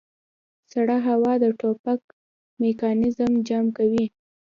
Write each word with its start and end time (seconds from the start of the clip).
سړه 0.71 0.97
هوا 1.07 1.33
د 1.43 1.45
ټوپک 1.59 2.01
میکانیزم 2.61 3.31
جام 3.47 3.65
کوي 3.77 4.05